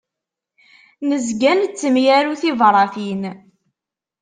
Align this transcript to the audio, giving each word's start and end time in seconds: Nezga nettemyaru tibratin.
Nezga 1.07 1.51
nettemyaru 1.57 2.33
tibratin. 2.41 3.23